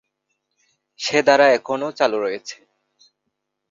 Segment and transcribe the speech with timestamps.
[0.99, 2.57] সে ধারা এখনও চালু রয়েছে।